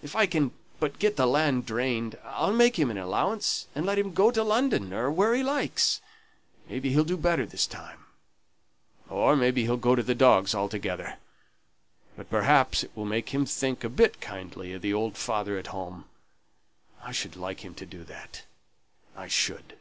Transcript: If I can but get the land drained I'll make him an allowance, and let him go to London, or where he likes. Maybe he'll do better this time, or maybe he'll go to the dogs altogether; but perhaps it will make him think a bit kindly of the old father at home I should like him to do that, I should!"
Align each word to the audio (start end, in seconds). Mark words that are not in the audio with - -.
If 0.00 0.14
I 0.14 0.26
can 0.26 0.52
but 0.78 1.00
get 1.00 1.16
the 1.16 1.26
land 1.26 1.66
drained 1.66 2.16
I'll 2.22 2.52
make 2.52 2.78
him 2.78 2.88
an 2.88 2.98
allowance, 2.98 3.66
and 3.74 3.84
let 3.84 3.98
him 3.98 4.14
go 4.14 4.30
to 4.30 4.44
London, 4.44 4.92
or 4.94 5.10
where 5.10 5.34
he 5.34 5.42
likes. 5.42 6.00
Maybe 6.68 6.90
he'll 6.90 7.02
do 7.02 7.16
better 7.16 7.44
this 7.44 7.66
time, 7.66 8.06
or 9.10 9.34
maybe 9.34 9.62
he'll 9.62 9.76
go 9.76 9.96
to 9.96 10.04
the 10.04 10.14
dogs 10.14 10.54
altogether; 10.54 11.16
but 12.16 12.30
perhaps 12.30 12.84
it 12.84 12.92
will 12.94 13.06
make 13.06 13.30
him 13.30 13.44
think 13.44 13.82
a 13.82 13.88
bit 13.88 14.20
kindly 14.20 14.72
of 14.72 14.82
the 14.82 14.94
old 14.94 15.16
father 15.18 15.58
at 15.58 15.66
home 15.74 16.04
I 17.02 17.10
should 17.10 17.34
like 17.34 17.64
him 17.64 17.74
to 17.74 17.84
do 17.86 18.04
that, 18.04 18.42
I 19.16 19.26
should!" 19.26 19.76